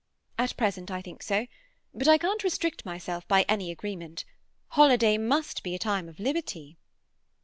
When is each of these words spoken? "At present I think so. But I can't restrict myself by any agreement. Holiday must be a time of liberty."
"At 0.39 0.57
present 0.57 0.89
I 0.89 1.03
think 1.03 1.21
so. 1.21 1.45
But 1.93 2.07
I 2.07 2.17
can't 2.17 2.43
restrict 2.43 2.87
myself 2.87 3.27
by 3.27 3.43
any 3.47 3.69
agreement. 3.69 4.25
Holiday 4.69 5.19
must 5.19 5.61
be 5.61 5.75
a 5.75 5.77
time 5.77 6.09
of 6.09 6.19
liberty." 6.19 6.79